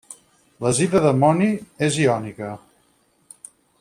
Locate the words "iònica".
2.07-2.51